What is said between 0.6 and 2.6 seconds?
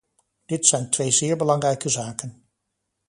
zijn twee zeer belangrijke zaken.